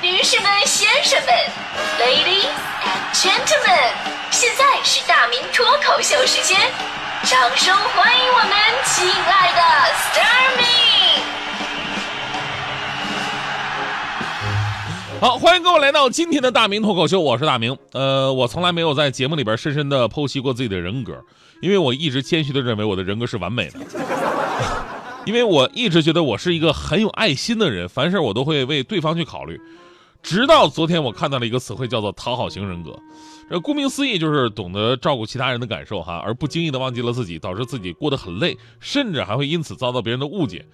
[0.00, 1.34] 女士们、先生们
[1.98, 2.46] ，Ladies
[2.84, 3.90] and Gentlemen，
[4.30, 6.56] 现在是大明脱口秀时间，
[7.24, 8.50] 掌声欢迎我们
[8.84, 9.60] 亲爱的
[9.96, 10.64] s t a r m y
[15.20, 17.76] 好，欢迎各位来到今天的大明脱口秀，我是大明。
[17.90, 21.20] 呃，我从来没有在节目里边深深的剖析过自己的人格，
[21.60, 23.80] 因为我一直谦虚的认为我的人格是完美的。
[25.26, 29.60] 因为我一直觉得我是一个很有爱心的人，凡事我都会为对方去考虑。
[30.22, 32.98] 直到昨天，我看到了一个词汇，叫做“讨好型人格”。
[33.48, 40.66] 这顾名思义，就是懂得照顾其他人的感受，哈，而不经意的忘记了自己，导致自己过得很累，甚至还会因此遭到别人的误解。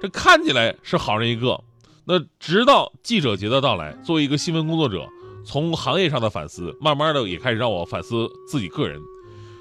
[0.00, 1.60] 这看起来是好人一个。
[2.04, 5.08] 那直到记者节的到来，作为一个新闻工作者，
[5.44, 9.00] 从行业上的反思，慢慢的也开始让我反思自己个人。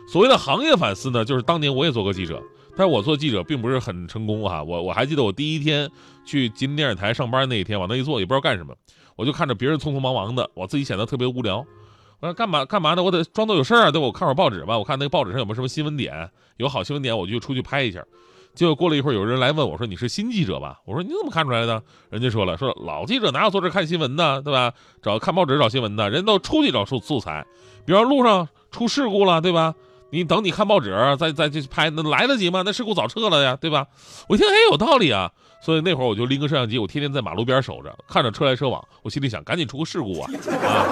[0.08, 2.42] 所谓的行业反思呢，就是当年我也做过记者。
[2.78, 5.90] 但是我做记者并不是很成功哈，我我还记得我第一天
[6.24, 8.74] 去吉林电视台上班那一天，往那一坐也不知道干什么，
[9.20, 11.58] 我就看着别人匆匆忙忙的，我自己显得特别无聊。
[12.22, 13.04] 我说干嘛干嘛呢？
[13.04, 18.02] 我得装作有事儿啊，对我看会儿报纸吧，我看那个报纸上有没有什么新闻点，有好新闻点我就出去拍一下。
[18.56, 24.74] 结果过了一会儿，有人来问我说：“你是新记者吧？”我说：“你怎么看出来的？”人家说了：“说老记者哪有坐这看新闻的，对吧？
[25.02, 27.46] 找看报纸找新闻的，人都出去找素材，
[27.86, 29.76] 比方路上出事故了，对吧？”
[30.12, 32.64] 你等你看报纸，再再去拍，那来得及吗？
[32.66, 33.86] 那事故早撤了呀，对吧？
[34.28, 40.32] 我一听，哎，有道理啊，所以那会儿我就拎个摄像机，我天天在马路边守着，看着车来车往，我心里想，赶紧出个事故啊！
[40.64, 40.86] 啊，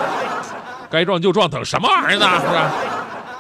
[0.89, 2.39] 该撞就撞，等什么玩意儿呢？
[2.41, 2.71] 是吧？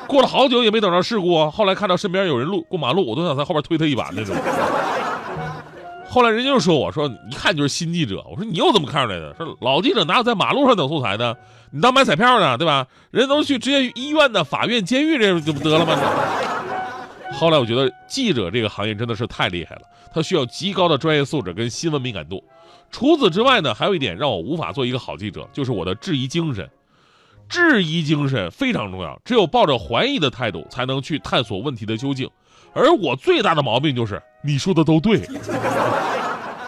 [0.07, 4.35] 过了好久也没等着事故，后来看到身边有人路过马路，我都想在后边推他一把那种。
[6.09, 9.35] 后来人家就说我说一看就是新记者，我说你又怎么看出来的？
[9.35, 11.35] 说老记者哪有在马路上等素材的？
[11.69, 12.87] 你当买彩票呢，对吧？
[13.11, 15.93] 人都去直接医院的、法院、监狱这就不得了吗？
[17.37, 19.81] 后来我觉得记者这个行业真的是太厉害了，
[20.17, 22.43] 他需要极高的专业素质跟新闻敏感度。
[22.89, 26.67] 除此之外呢，还有一点让我无法做一个好记者，就是我的质疑精神。
[27.47, 32.27] 质疑精神非常重要，只有抱着怀疑的态度，才能去探索问题的究竟。
[32.73, 35.21] 而我最大的毛病就是你说的都对。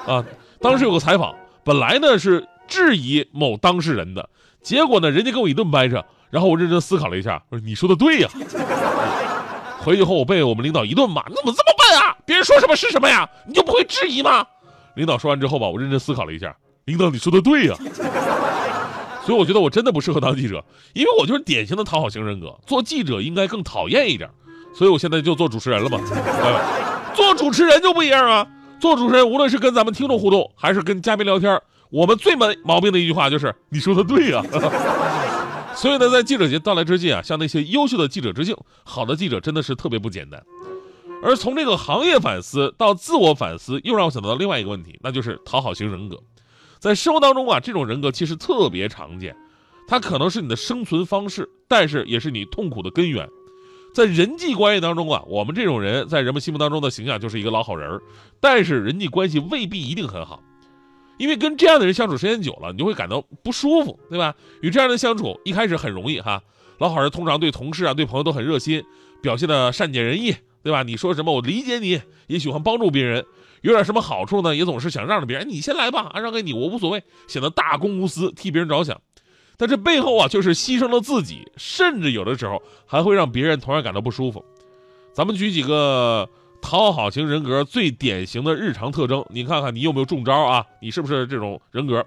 [0.06, 0.24] 啊，
[0.62, 1.34] 当时有个采访，
[1.64, 4.30] 本来呢是质疑某当事人的，
[4.62, 8.30] 结果呢人家跟我一顿掰扯，然后我认真思考了一下，我说你说的对呀。
[9.82, 12.16] 回去后我被我们领导一顿骂，你怎么这么笨啊？
[12.30, 13.28] 别人说什么是什么呀？
[13.48, 14.46] 你就不会质疑吗？
[14.94, 17.76] 领导说完之后吧，我认真思考了一下，领导你说的对呀。
[19.26, 20.64] 所以我觉得我真的不适合当记者，
[20.94, 24.30] 因为我就是典型的讨好型人格，做记者应该更讨厌一点。
[24.76, 26.00] 所以我现在就做主持人了嘛，
[27.16, 28.46] 做主持人就不一样啊！
[28.80, 31.60] 做主持人无论是跟咱们听众互动，还是跟嘉宾聊天，
[31.90, 34.44] 我们最没毛病的一句话就是你说的对呀。
[35.74, 38.56] 所以呢，在记者节到来之际啊，向那些优秀的记者致敬。
[38.84, 40.40] 好的记者真的是特别不简单。
[41.22, 46.18] 而从这个行业反思到自我反思，又让我想到另外一个问题，那就是讨好型人格。
[46.80, 49.36] 在生活当中啊，这种人格其实特别常见，
[49.88, 53.28] 它可能是你的生存方式，但是也是你痛苦的根源。
[53.94, 58.00] 在人际关系当中啊，我们这种人在人们心目当中的形象就是一个老好人
[58.40, 60.42] 但是人际关系未必一定很好，
[61.18, 64.36] 因为跟这样的人相处时间久了，你就会感到不舒服，对吧？
[64.62, 66.42] 与这样的相处一开始很容易哈，
[66.78, 68.86] 老好人通常对同事啊、对朋友都很热心，
[69.22, 70.84] 表现的善解人意，对吧？
[70.84, 73.26] 你说什么我理解你，也喜欢帮助别人，
[73.62, 79.00] 有点什么好处呢，也总是想让着别人，你先来吧，让给你我无所谓，显得大公无私，替别人着想。
[79.58, 84.44] 但这背后啊，就是牺牲了自己，甚至有的时候还会让别人同样感到不舒服。
[85.14, 86.30] 咱们举几个
[86.62, 90.66] 讨好型人格最典型的日常特征，你看看你有没有中招啊？
[90.82, 92.06] 你是不是这种人格？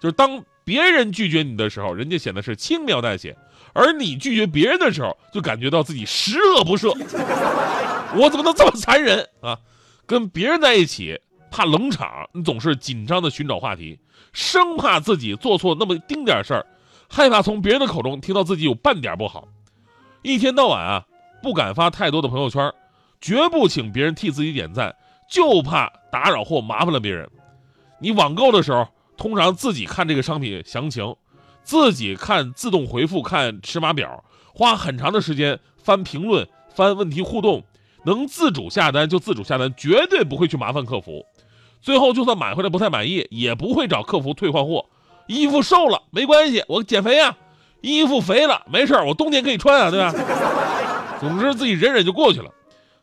[0.00, 3.34] 就是当别人拒绝你的时候，人家显得是轻描淡写；
[3.74, 6.94] 而你拒绝别人的时候，就感觉到自己十恶不赦。
[8.14, 9.58] 我怎么能这么残忍啊？
[10.06, 13.98] 跟别人在一起怕冷场，你总是紧张的寻找话题，
[14.32, 16.64] 生怕自己做错那么丁点事儿。
[17.08, 19.48] 害怕从别人的口中听到自己有半点不好，
[20.22, 21.04] 一天到晚啊
[21.42, 22.72] 不敢发太多的朋友圈，
[23.20, 24.94] 绝不请别人替自己点赞，
[25.30, 27.28] 就怕打扰或麻烦了别人。
[28.00, 31.14] 你网购的时候，通常自己看这个商品详情，
[31.62, 37.64] 自己看自动回复，看尺码表，花很长的时间翻评论、翻问题互动，
[38.06, 41.26] 能自主下单就自主下单，绝对不会去麻烦客服。
[41.82, 44.86] 最后就算买回来不太满意，也不会找客服退换货。
[45.26, 47.32] 衣服瘦了没关系，我减肥啊；
[47.80, 50.14] 衣服肥了没事我冬天可以穿啊，对吧？
[51.20, 52.50] 总之自己忍忍就过去了。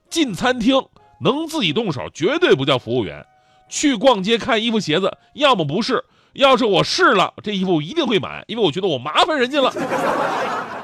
[0.09, 0.81] 进餐厅
[1.19, 3.25] 能自己动手，绝对不叫服务员。
[3.67, 9.73] 去逛街看衣服鞋子，要么不试，要是我试了这衣服，一定会买，因为我觉得我麻烦人家了。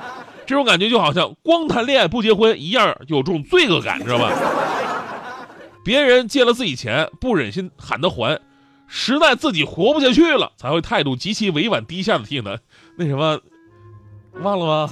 [0.49, 4.31] 这种感觉就好像光谈恋爱不结婚一样，有种罪恶感，知道吧？
[5.85, 8.41] 别人借了自己钱，不忍心喊他还。
[8.87, 12.57] 实在自己活不下去了，才会态度极其委婉低下的提醒他，
[12.97, 13.39] 那什么，
[14.41, 14.89] 忘了吗？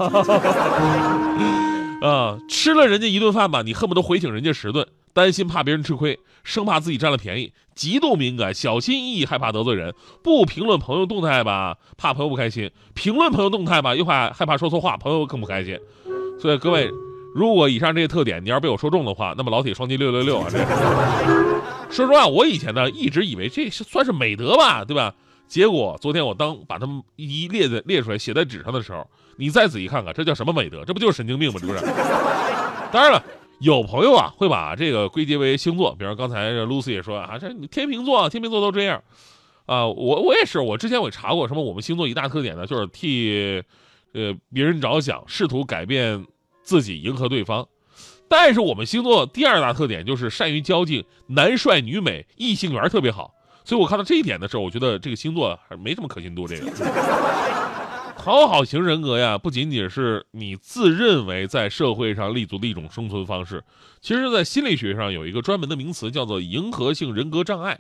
[2.08, 15.78] 啊，吃了人家一顿饭吧，你恨不得回请人家十顿，担心怕别人吃亏，生怕自己占了便宜，极度敏感，小心翼翼，害怕得罪人，不评论朋友动态吧，怕朋友不开心；评论朋友动态吧，又怕害怕说错话，朋友更不开心。
[16.40, 16.90] 所以各位，
[17.36, 20.48] 如果以上这些特点你要是被我说中的话，那么老铁双击六六六啊！
[20.50, 20.58] 这
[21.90, 25.14] 说实话，我以前呢一直以为这是算是美德吧，对吧？
[25.50, 29.06] 结果昨天我当把他们一列在列出来写在纸上的时候，
[29.36, 30.86] 你再仔细看看，这叫什么美德？
[30.86, 31.60] 这不就是神经病吗？
[31.60, 31.80] 是不是？
[32.90, 33.22] 当然了，
[33.60, 39.04] 有朋友啊会把这个归结为星座，比如刚才 Lucy 也说啊，这天秤座，天秤座都这样
[39.66, 39.88] 啊。
[39.88, 43.64] 我我也是，我之前我也查过，什么我们星座一大特点呢，就是替
[44.14, 46.26] 呃别人着想，试图改变
[46.62, 47.68] 自己，迎合对方。
[48.30, 53.34] 但是我们星座第二大特点就是善于交际，男帅女美，异性缘特别好。
[53.64, 56.48] 所以我看到这一点的时候，我觉得这个星座还没什么可信度。
[56.48, 56.70] 这个
[58.28, 63.64] 讨好型人格呀，不仅仅是你自认为在社会上立足的一种生存方式，
[64.02, 67.80] 其实，在心理学上有一个专门的名词，叫做迎合性人格障碍。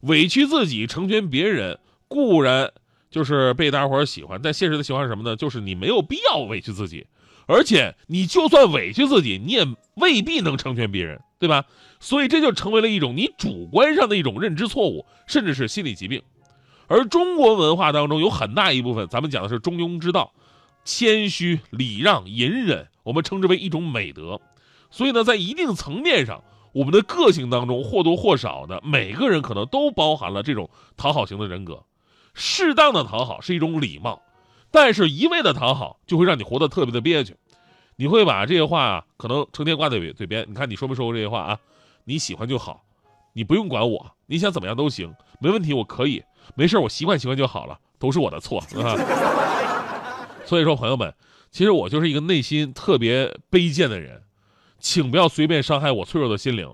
[0.00, 2.70] 委屈自己成全别人，固然
[3.10, 5.34] 就是被大伙儿喜欢，但现实的情况是什么呢？
[5.34, 7.06] 就是你没有必要委屈自己。
[7.46, 11.64] 而且你就算委屈自己，你也未必能成全别人，对吧？
[11.98, 16.20] 所以这就成为了一种你主观上的一种认知错误，甚至是心理疾病。
[16.88, 20.32] 而中国文化当中有很大一部分，咱们讲的是中庸之道，
[20.84, 24.40] 谦虚、礼让、隐忍，我们称之为一种美德。
[24.90, 26.42] 所以呢，在一定层面上，
[26.72, 31.84] 我们的个性当中或多或少的，每个人可能都包含了这种讨好型的人格。
[32.32, 34.22] 适当的讨好是一种礼貌。
[34.70, 37.34] 但是，一味的讨好就会让你活得特别的憋屈，
[37.96, 40.46] 你会把这些话啊，可能成天挂在嘴嘴边。
[40.46, 41.58] 你看，你说没说过这些话啊？
[42.04, 42.82] 你喜欢就好，
[43.32, 46.22] 你不用管我，你想怎么样都行，没问题，我可以，
[46.54, 48.96] 没事，我习惯习惯就好了，都是我的错啊。
[50.44, 51.14] 所以说，朋友们，
[51.50, 54.22] 其实我就是一个内心特别卑贱的人，
[54.78, 56.68] 请不要随便伤害我脆弱的心灵。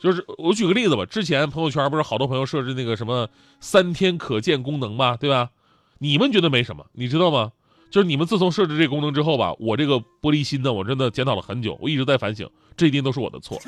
[0.00, 3.28] 就是我举个例子吧，之前朋友圈不是好多朋友设置那个什么
[3.60, 5.16] 三天可见功能吗？
[5.16, 5.50] 对吧？
[5.98, 7.52] 你们觉得没什么，你知道吗？
[7.90, 13.60] 就是你们自从设置这个功能之后吧，我这个玻璃心呢，我真的检讨了很久，我一直在反省，这一定都是我的错。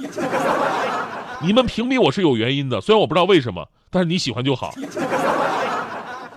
[1.43, 4.75] 你们屏蔽我是有原因的，虽然我不知道为什么，但是你喜欢就好，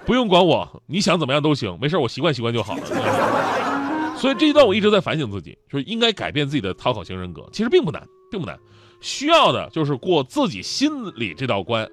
[0.05, 4.15] 不用管我，你想怎么样都行，没事，我习惯习惯就好了。
[4.15, 8.55] 所以这一段我一直在反省自己，就是应该改变自己的讨好型人格，其实并不难，并不难，
[9.01, 11.89] 需要的就是过自己心里这道关，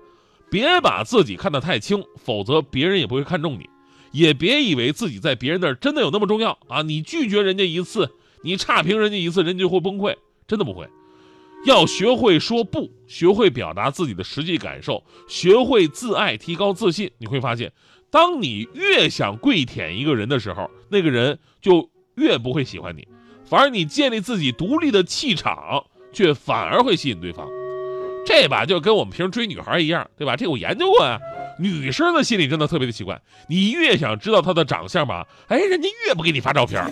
[0.51, 3.67] 别把自己看得太轻，否则别人也不会看重你。
[4.13, 6.83] 也别以为自己在别人那儿真的有那么重要啊！
[6.83, 10.15] 你拒绝人家一次，你差评人家一次，人家就会崩溃，
[10.47, 10.87] 真的不会。
[11.65, 17.11] 要学会说不，学会表达自己的实际感受，学会自爱，提高自信。
[17.19, 17.73] 你会发现，
[18.11, 23.07] 当你越想跪舔一个人的时候，那个人就越不会喜欢你，
[23.45, 27.49] 反而你建立自己独立的气场，却反而会吸引对方。
[28.27, 30.37] 这把就跟我们平时追女孩一样，对吧？
[30.37, 31.19] 这我研究过啊。
[31.57, 36.85] 女生的心理真的特别的奇怪，你越想知道她的长相吧，哎，人家越不给你发照片，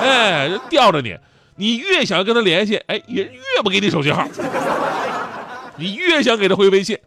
[0.00, 1.10] 哎，吊着你；
[1.56, 4.24] 你越想跟他联系，哎，人越不给你手机号；
[5.76, 6.98] 你越想给他回微信，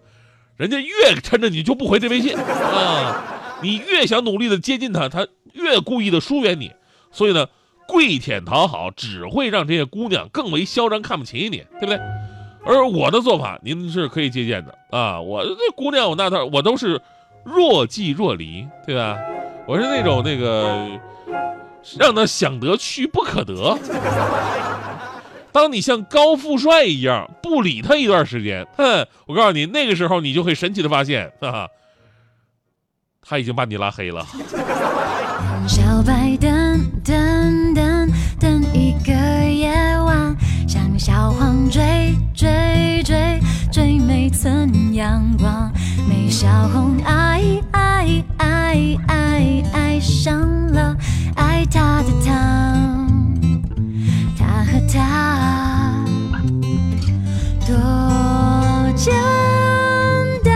[0.58, 3.24] 人家越趁着你就不回这微信啊！
[3.62, 6.72] 你越想努力的接近他，他越故意的疏远你。
[7.12, 7.48] 所以呢，
[7.88, 12.00] 跪舔讨好只会让这些姑娘更为嚣张，看不起你，对不对？
[12.66, 15.22] 而我的做法，您是可以借鉴的啊！
[15.22, 17.00] 我这姑娘，我那套，我都是
[17.44, 19.18] 若即若离，对吧？
[19.68, 20.88] 我是那种那个
[22.00, 23.78] 让他想得去不可得。
[25.52, 31.70] 当你像高富帅一样不理他一段时间，哼，我告诉你，那个时候你就会神奇的发现，哈哈，
[33.22, 34.26] 他已经把你拉黑了。
[35.68, 40.36] 小白等等等等一个夜晚，
[40.68, 42.14] 像小黄追。
[42.36, 43.40] 追追
[43.72, 45.72] 追，每寸阳光，
[46.06, 50.65] 没小红爱爱爱爱爱上
[57.68, 59.14] 多简
[60.44, 60.54] 单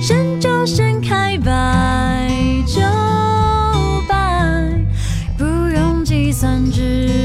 [0.00, 2.26] 盛就盛开吧
[2.66, 2.80] 就
[4.08, 4.86] 办
[5.36, 7.17] 不用计算只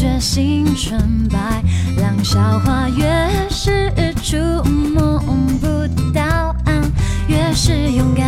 [0.00, 1.62] 觉醒纯白，
[1.98, 3.04] 两小花越
[3.50, 3.92] 是
[4.22, 5.18] 触摸
[5.60, 5.66] 不
[6.14, 6.90] 到岸，
[7.28, 8.26] 越是勇敢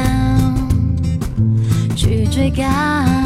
[1.97, 3.22] 去追赶。